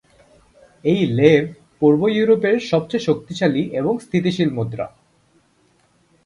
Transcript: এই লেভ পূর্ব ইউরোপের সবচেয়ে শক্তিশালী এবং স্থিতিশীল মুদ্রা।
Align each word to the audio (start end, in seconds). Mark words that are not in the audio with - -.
এই 0.85 1.01
লেভ 1.17 1.43
পূর্ব 1.79 2.01
ইউরোপের 2.15 2.57
সবচেয়ে 2.71 3.05
শক্তিশালী 3.07 3.63
এবং 3.79 3.93
স্থিতিশীল 3.99 4.49
মুদ্রা। 4.53 4.87